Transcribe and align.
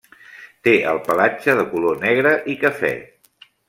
Té 0.67 0.73
el 0.93 1.03
pelatge 1.09 1.57
de 1.61 1.69
color 1.77 2.03
negre 2.09 2.35
i 2.57 2.61
cafè. 2.67 2.95